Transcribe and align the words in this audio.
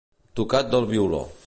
Tocat 0.39 0.73
del 0.73 0.89
violó. 0.95 1.25